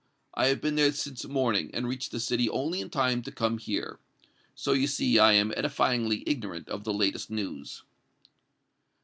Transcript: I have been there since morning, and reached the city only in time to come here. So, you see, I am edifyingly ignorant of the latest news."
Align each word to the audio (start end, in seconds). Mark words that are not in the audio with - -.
I 0.33 0.47
have 0.47 0.61
been 0.61 0.73
there 0.77 0.91
since 0.91 1.25
morning, 1.27 1.69
and 1.75 1.87
reached 1.87 2.11
the 2.11 2.19
city 2.19 2.49
only 2.49 2.81
in 2.81 2.89
time 2.89 3.21
to 3.21 3.31
come 3.31 3.59
here. 3.59 3.99
So, 4.55 4.73
you 4.73 4.87
see, 4.87 5.19
I 5.19 5.33
am 5.33 5.51
edifyingly 5.51 6.23
ignorant 6.25 6.67
of 6.69 6.85
the 6.85 6.91
latest 6.91 7.29
news." 7.29 7.83